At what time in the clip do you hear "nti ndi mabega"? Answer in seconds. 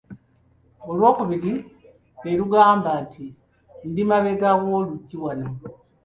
3.03-4.49